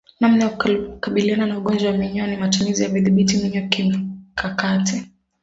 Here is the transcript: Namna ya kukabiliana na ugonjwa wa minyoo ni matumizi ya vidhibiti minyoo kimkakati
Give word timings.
Namna 0.19 0.43
ya 0.43 0.49
kukabiliana 0.49 1.45
na 1.47 1.57
ugonjwa 1.57 1.91
wa 1.91 1.97
minyoo 1.97 2.27
ni 2.27 2.37
matumizi 2.37 2.83
ya 2.83 2.89
vidhibiti 2.89 3.37
minyoo 3.37 3.67
kimkakati 3.69 5.03